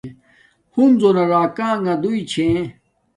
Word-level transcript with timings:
ہنزہ 0.73 1.09
نا 1.15 1.23
راکانݣ 1.31 1.85
دوݵ 2.01 2.19
چھے 2.31 2.47